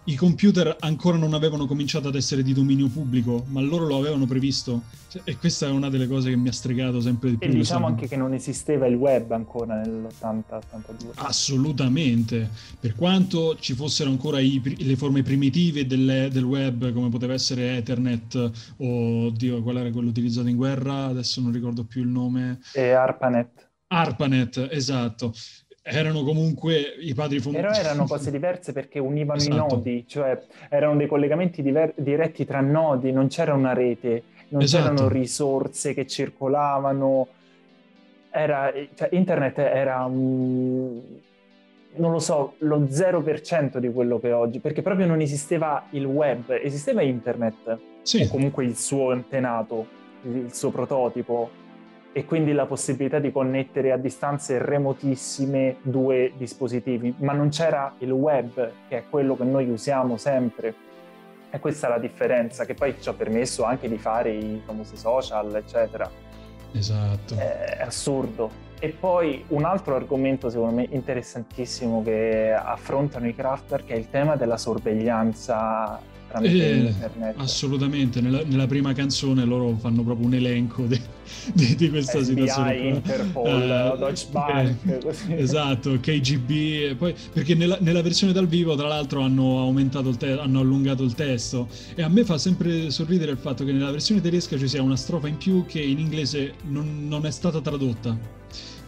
[0.05, 4.25] i computer ancora non avevano cominciato ad essere di dominio pubblico, ma loro lo avevano
[4.25, 4.83] previsto.
[5.11, 7.49] Cioè, e questa è una delle cose che mi ha stregato sempre di più.
[7.49, 11.09] E diciamo anche che non esisteva il web ancora nell'80-82.
[11.15, 12.47] Assolutamente.
[12.79, 17.75] Per quanto ci fossero ancora i, le forme primitive delle, del web, come poteva essere
[17.75, 22.59] Ethernet o, Dio, qual era quello utilizzato in guerra, adesso non ricordo più il nome.
[22.73, 23.69] E ARPANET.
[23.87, 25.33] ARPANET, esatto.
[25.83, 27.73] Erano comunque i padri fondatori.
[27.73, 29.55] Però erano cose diverse perché univano esatto.
[29.55, 34.61] i nodi, cioè erano dei collegamenti diver- diretti tra nodi, non c'era una rete, non
[34.61, 34.83] esatto.
[34.83, 37.27] c'erano risorse che circolavano.
[38.29, 41.01] Era, cioè, internet era un,
[41.95, 46.05] non lo so, lo 0% di quello che è oggi, perché proprio non esisteva il
[46.05, 48.23] web, esisteva internet, sì.
[48.23, 49.85] o comunque il suo antenato,
[50.23, 51.59] il suo prototipo
[52.13, 58.11] e quindi la possibilità di connettere a distanze remotissime due dispositivi, ma non c'era il
[58.11, 60.89] web, che è quello che noi usiamo sempre.
[61.51, 64.95] E questa è la differenza, che poi ci ha permesso anche di fare i famosi
[64.95, 66.09] social, eccetera.
[66.71, 67.35] Esatto.
[67.35, 68.69] È assurdo.
[68.79, 74.35] E poi un altro argomento secondo me interessantissimo che affrontano i Kraftwerk è il tema
[74.35, 75.99] della sorveglianza
[76.31, 77.35] tramite eh, internet.
[77.37, 80.99] Assolutamente, nella, nella, prima canzone loro fanno proprio un elenco di,
[81.53, 82.77] di, di questa FBI, situazione.
[82.77, 84.75] Interpol, uh, Deutsche Bank,
[85.27, 90.17] eh, Esatto, KGB, poi, perché nella, nella, versione dal vivo tra l'altro hanno aumentato il
[90.17, 93.91] te- hanno allungato il testo e a me fa sempre sorridere il fatto che nella
[93.91, 97.61] versione tedesca ci sia una strofa in più che in inglese non, non è stata
[97.61, 98.39] tradotta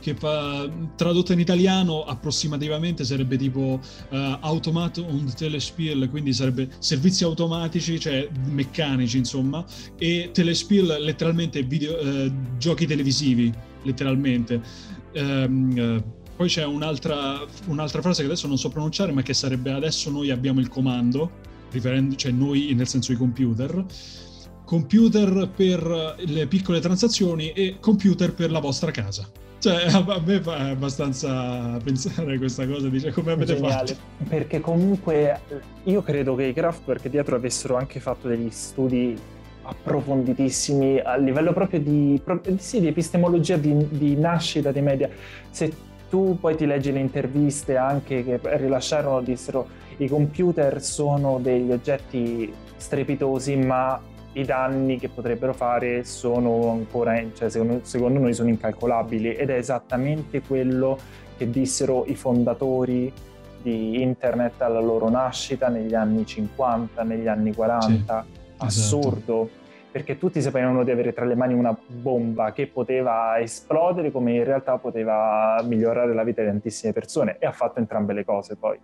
[0.04, 3.80] che fa, tradotto in italiano approssimativamente sarebbe tipo
[4.10, 9.64] uh, Automat und Telespiel, quindi sarebbe servizi automatici, cioè meccanici insomma,
[9.98, 14.62] e Telespiel letteralmente video, uh, giochi televisivi, letteralmente.
[15.14, 16.04] Um, uh,
[16.36, 20.32] poi c'è un'altra, un'altra frase che adesso non so pronunciare, ma che sarebbe adesso noi
[20.32, 21.32] abbiamo il comando,
[22.18, 23.86] cioè noi nel senso i computer
[24.74, 29.30] computer per le piccole transazioni e computer per la vostra casa.
[29.60, 34.00] Cioè, a me fa abbastanza pensare questa cosa, dice come avete Geniale, fatto?
[34.28, 35.40] Perché comunque
[35.84, 39.16] io credo che i Kraftwerk dietro avessero anche fatto degli studi
[39.62, 42.20] approfonditissimi a livello proprio di,
[42.58, 45.08] sì, di epistemologia di, di nascita dei media.
[45.52, 45.72] Se
[46.10, 49.68] tu poi ti leggi le interviste anche che rilasciarono, dissero
[49.98, 54.02] i computer sono degli oggetti strepitosi, ma
[54.34, 59.56] i danni che potrebbero fare sono ancora, cioè secondo, secondo, noi sono incalcolabili ed è
[59.56, 60.98] esattamente quello
[61.38, 63.12] che dissero i fondatori
[63.62, 67.88] di internet alla loro nascita negli anni 50, negli anni 40.
[67.88, 68.26] Sì, esatto.
[68.58, 69.42] Assurdo.
[69.44, 69.62] Esatto.
[69.94, 74.44] Perché tutti sapevano di avere tra le mani una bomba che poteva esplodere come in
[74.44, 78.80] realtà poteva migliorare la vita di tantissime persone e ha fatto entrambe le cose poi.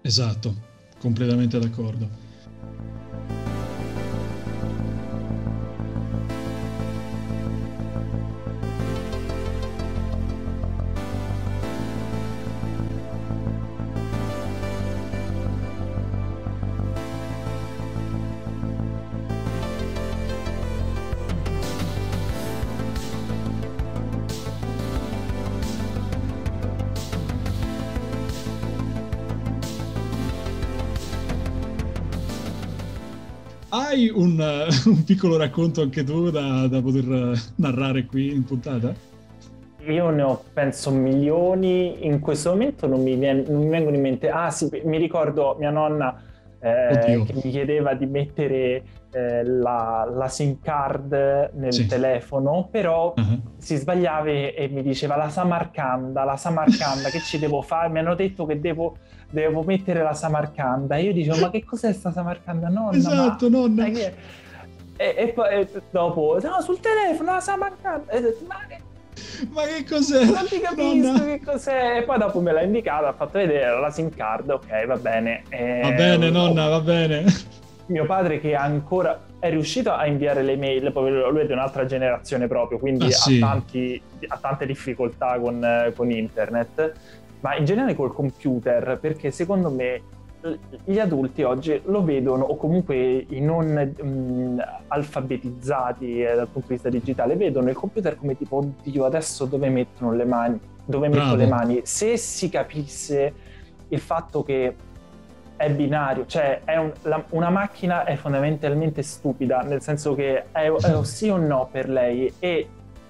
[0.00, 0.54] Esatto,
[1.00, 2.27] completamente d'accordo.
[33.70, 34.38] Hai un,
[34.86, 38.94] un, piccolo racconto anche tu da, da, poter narrare qui in puntata?
[39.86, 44.02] Io ne ho penso milioni, in questo momento non mi, viene, non mi vengono in
[44.02, 44.30] mente.
[44.30, 46.22] Ah sì, mi ricordo mia nonna
[46.60, 48.82] eh, che mi chiedeva di mettere
[49.18, 51.86] eh, la, la, SIM card nel sì.
[51.86, 53.40] telefono, però uh-huh.
[53.56, 57.88] si sbagliava e mi diceva la Samarcanda, la Samarcanda, che ci devo fare?
[57.88, 58.96] Mi hanno detto che devo
[59.30, 60.96] devo mettere la Samarcanda.
[60.96, 62.68] E io dicevo, ma che cos'è sta Samarcanda?
[62.68, 63.58] Nonna, esatto, ma...
[63.58, 63.86] nonna.
[63.86, 64.14] E,
[64.96, 68.10] e, poi e dopo, no, sul telefono la Samarcanda.
[68.12, 68.86] E, ma che...
[69.50, 70.24] Ma che cos'è?
[70.24, 71.24] Non ti capisco nonna.
[71.24, 71.98] che cos'è.
[71.98, 75.42] E poi dopo me l'ha indicata, ha fatto vedere la SIM card, ok, va bene.
[75.48, 75.80] E...
[75.82, 77.24] Va bene, nonna, va bene.
[77.88, 81.84] Mio padre che ancora è riuscito a inviare le mail, poi lui è di un'altra
[81.84, 83.40] generazione proprio, quindi ah, sì.
[83.40, 86.94] ha, tanti, ha, tante difficoltà con, con internet
[87.40, 90.02] ma in generale col computer, perché secondo me
[90.84, 96.74] gli adulti oggi lo vedono, o comunque i non mh, alfabetizzati eh, dal punto di
[96.74, 100.60] vista digitale, vedono il computer come tipo, oddio, adesso dove mettono le mani?
[100.84, 101.24] Dove Bravo.
[101.24, 101.80] metto le mani?
[101.84, 103.32] Se si capisse
[103.88, 104.74] il fatto che
[105.58, 110.70] è binario, cioè è un, la, una macchina è fondamentalmente stupida, nel senso che è,
[110.70, 112.68] è sì o no per lei e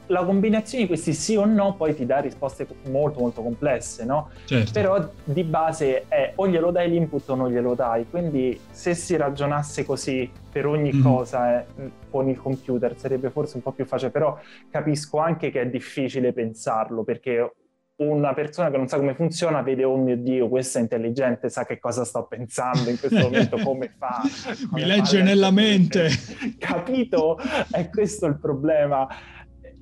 [0.09, 4.31] la combinazione di questi sì o no poi ti dà risposte molto molto complesse, no?
[4.47, 4.73] Certo.
[4.73, 9.17] Però di base è o glielo dai l'input o non glielo dai, quindi se si
[9.17, 11.03] ragionasse così per ogni mm.
[11.03, 14.39] cosa eh, con il computer sarebbe forse un po' più facile, però
[14.71, 17.53] capisco anche che è difficile pensarlo perché
[17.99, 21.65] una persona che non sa come funziona vede, oh mio Dio, questa è intelligente, sa
[21.67, 24.23] che cosa sto pensando in questo momento, come fa.
[24.69, 26.09] Come Mi legge nella mente.
[26.59, 27.39] Capito?
[27.71, 29.09] È questo il problema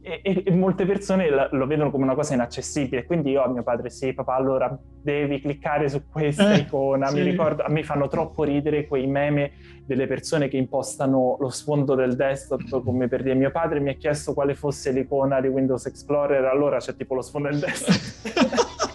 [0.06, 3.04] e, e, molte persone lo vedono come una cosa inaccessibile.
[3.04, 7.08] Quindi io a mio padre, sì, papà, allora devi cliccare su questa eh, icona.
[7.08, 7.16] Sì.
[7.16, 9.52] Mi ricordo, a me fanno troppo ridere quei meme
[9.84, 13.94] delle persone che impostano lo sfondo del desktop, come per dire mio padre mi ha
[13.94, 18.76] chiesto quale fosse l'icona di Windows Explorer, allora c'è tipo lo sfondo del desktop.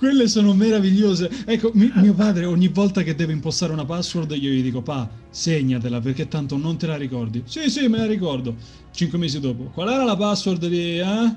[0.00, 1.30] Quelle sono meravigliose.
[1.44, 5.06] Ecco, mi, mio padre ogni volta che deve impostare una password io gli dico, pa,
[5.28, 7.42] segnatela perché tanto non te la ricordi.
[7.44, 8.56] Sì, sì, me la ricordo.
[8.92, 9.64] Cinque mesi dopo.
[9.64, 11.00] Qual era la password di...
[11.00, 11.36] Eh?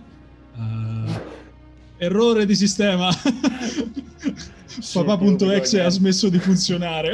[0.56, 1.12] Uh,
[1.98, 3.10] errore di sistema.
[4.94, 7.12] Papà.exe ha smesso di funzionare.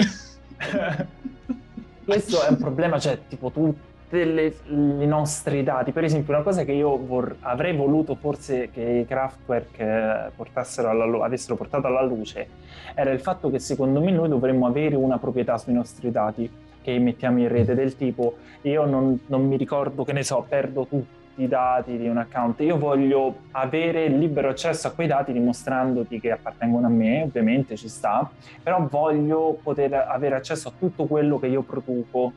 [2.05, 3.75] Questo è un problema, cioè, tipo tu
[4.09, 5.91] delle, i nostri dati.
[5.91, 10.89] Per esempio, una cosa che io vor, avrei voluto forse che i Kraftwerk eh, portassero
[10.89, 12.47] alla, avessero portato alla luce
[12.95, 16.49] era il fatto che secondo me noi dovremmo avere una proprietà sui nostri dati
[16.81, 20.85] che mettiamo in rete del tipo io non, non mi ricordo che ne so, perdo
[20.85, 26.19] tutti i dati di un account, io voglio avere libero accesso a quei dati dimostrandoti
[26.19, 28.29] che appartengono a me, ovviamente ci sta,
[28.61, 32.33] però voglio poter avere accesso a tutto quello che io produco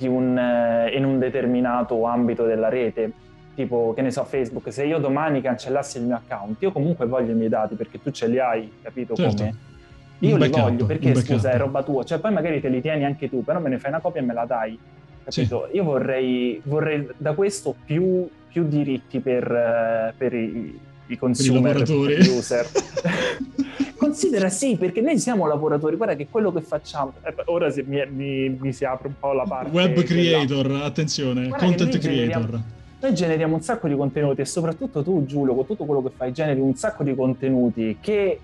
[0.00, 3.12] un, eh, in un determinato ambito della rete,
[3.54, 7.32] tipo che ne so Facebook, se io domani cancellassi il mio account, io comunque voglio
[7.32, 9.36] i miei dati perché tu ce li hai, capito certo.
[9.36, 9.54] come?
[10.20, 12.80] Io un li backup, voglio perché scusa è roba tua, cioè poi magari te li
[12.80, 14.78] tieni anche tu, però me ne fai una copia e me la dai,
[15.24, 15.66] capito?
[15.70, 15.76] Sì.
[15.76, 20.78] Io vorrei, vorrei, da questo più, più diritti per, eh, per i,
[21.08, 22.66] i consumer, per i user.
[23.96, 28.00] Considera sì, perché noi siamo lavoratori, guarda che quello che facciamo, eh, ora si, mi,
[28.08, 29.70] mi, mi, si apre un po' la parte...
[29.70, 30.84] Web creator, della...
[30.84, 32.26] attenzione, guarda content noi creator.
[32.26, 32.64] Generiamo,
[33.00, 36.32] noi generiamo un sacco di contenuti e soprattutto tu Giulio, con tutto quello che fai,
[36.32, 38.40] generi un sacco di contenuti che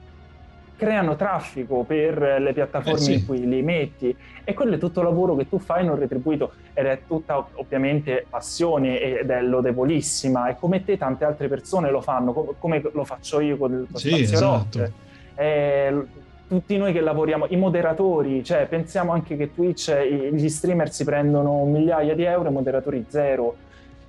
[0.77, 3.13] creano traffico per le piattaforme eh sì.
[3.15, 6.87] in cui li metti e quello è tutto lavoro che tu fai non retribuito ed
[6.87, 12.33] è tutta ovviamente passione ed è lodevolissima e come te tante altre persone lo fanno
[12.59, 14.79] come lo faccio io con il sì, esatto.
[14.79, 14.93] Rock
[15.37, 16.07] eh,
[16.47, 19.93] tutti noi che lavoriamo, i moderatori, cioè pensiamo anche che Twitch,
[20.33, 23.57] gli streamer si prendono migliaia di euro, i moderatori zero.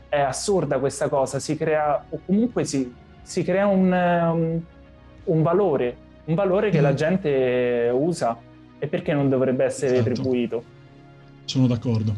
[0.08, 4.62] È assurda questa cosa, si crea, o comunque si, si crea un, um,
[5.24, 5.96] un, valore,
[6.26, 6.84] un valore che mm.
[6.84, 8.38] la gente usa
[8.78, 10.10] e perché non dovrebbe essere esatto.
[10.10, 10.64] retribuito.
[11.46, 12.14] Sono d'accordo,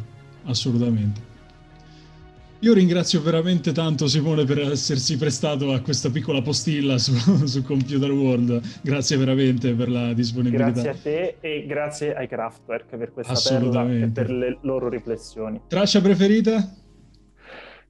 [0.48, 1.36] assolutamente.
[2.62, 7.14] Io ringrazio veramente tanto Simone per essersi prestato a questa piccola postilla su,
[7.46, 8.80] su, Computer World.
[8.82, 10.72] Grazie veramente per la disponibilità.
[10.72, 15.62] Grazie a te e grazie ai Kraftwerk per questa perla e per le loro riflessioni.
[15.68, 16.68] Traccia preferita?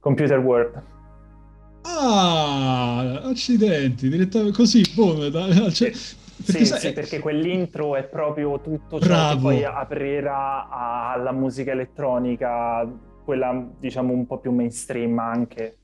[0.00, 0.82] Computer World.
[1.82, 5.90] Ah, accidenti, direttamente così, boom, cioè,
[6.44, 9.34] perché, sì, sai, sì, perché quell'intro è proprio tutto ciò bravo.
[9.34, 12.86] che poi aprirà alla musica elettronica
[13.24, 15.77] quella diciamo un po' più mainstream anche.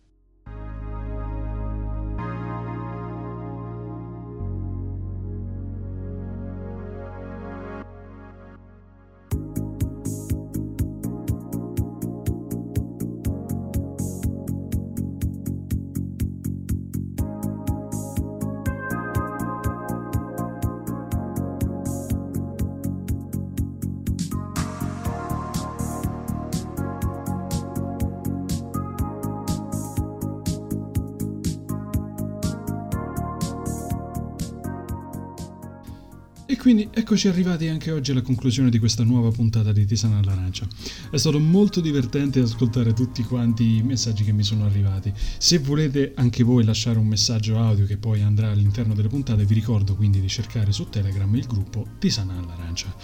[36.64, 40.66] Quindi eccoci arrivati anche oggi alla conclusione di questa nuova puntata di Tisana all'Arancia.
[41.10, 45.12] È stato molto divertente ascoltare tutti quanti i messaggi che mi sono arrivati.
[45.36, 49.52] Se volete anche voi lasciare un messaggio audio che poi andrà all'interno delle puntate, vi
[49.52, 52.94] ricordo quindi di cercare su Telegram il gruppo Tisana all'Arancia.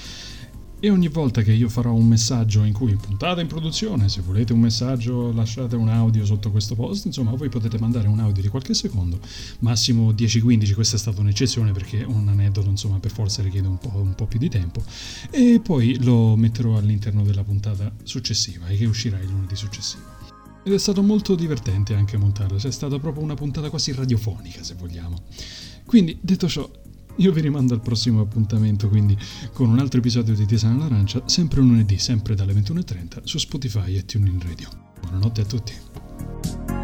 [0.82, 4.54] E ogni volta che io farò un messaggio in cui puntata in produzione, se volete
[4.54, 8.48] un messaggio lasciate un audio sotto questo post, insomma voi potete mandare un audio di
[8.48, 9.20] qualche secondo,
[9.58, 13.92] massimo 10-15, questa è stata un'eccezione perché un aneddoto insomma per forza richiede un po',
[13.94, 14.82] un po' più di tempo,
[15.30, 20.04] e poi lo metterò all'interno della puntata successiva e che uscirà il lunedì successivo.
[20.62, 24.62] Ed è stato molto divertente anche montarlo, cioè è stata proprio una puntata quasi radiofonica
[24.62, 25.24] se vogliamo.
[25.84, 26.70] Quindi detto ciò,
[27.16, 29.16] io vi rimando al prossimo appuntamento, quindi
[29.52, 34.04] con un altro episodio di Tisana all'Arancia, sempre lunedì, sempre dalle 21.30 su Spotify e
[34.04, 34.68] TuneIn Radio.
[35.00, 36.79] Buonanotte a tutti.